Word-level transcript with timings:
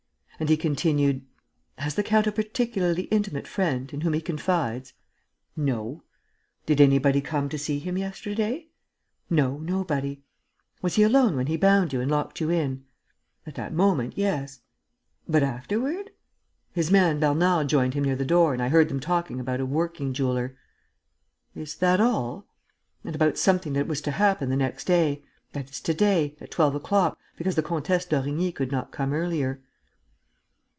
And 0.41 0.49
he 0.49 0.57
continued, 0.57 1.23
"Has 1.77 1.93
the 1.93 2.01
count 2.01 2.25
a 2.25 2.31
particularly 2.31 3.03
intimate 3.11 3.45
friend... 3.47 3.93
in 3.93 4.01
whom 4.01 4.13
he 4.13 4.21
confides?" 4.21 4.93
"No." 5.55 6.01
"Did 6.65 6.81
anybody 6.81 7.21
come 7.21 7.47
to 7.49 7.59
see 7.59 7.77
him 7.77 7.95
yesterday?" 7.95 8.69
"No, 9.29 9.59
nobody." 9.59 10.23
"Was 10.81 10.95
he 10.95 11.03
alone 11.03 11.35
when 11.35 11.45
he 11.45 11.57
bound 11.57 11.93
you 11.93 12.01
and 12.01 12.09
locked 12.09 12.41
you 12.41 12.49
in?" 12.49 12.85
"At 13.45 13.53
that 13.53 13.71
moment, 13.71 14.17
yes." 14.17 14.61
"But 15.29 15.43
afterward?" 15.43 16.09
"His 16.73 16.89
man, 16.89 17.19
Bernard, 17.19 17.69
joined 17.69 17.93
him 17.93 18.03
near 18.05 18.15
the 18.15 18.25
door 18.25 18.51
and 18.51 18.63
I 18.63 18.69
heard 18.69 18.89
them 18.89 18.99
talking 18.99 19.39
about 19.39 19.59
a 19.59 19.65
working 19.67 20.11
jeweller...." 20.11 20.57
"Is 21.53 21.75
that 21.75 22.01
all?" 22.01 22.47
"And 23.03 23.13
about 23.13 23.37
something 23.37 23.73
that 23.73 23.85
was 23.87 24.01
to 24.01 24.09
happen 24.11 24.49
the 24.49 24.55
next 24.55 24.85
day, 24.85 25.23
that 25.53 25.69
is, 25.69 25.79
to 25.81 25.93
day, 25.93 26.35
at 26.41 26.49
twelve 26.49 26.73
o'clock, 26.73 27.15
because 27.37 27.53
the 27.53 27.61
Comtesse 27.61 28.05
d'Origny 28.07 28.51
could 28.51 28.71
not 28.71 28.91
come 28.91 29.13
earlier." 29.13 29.61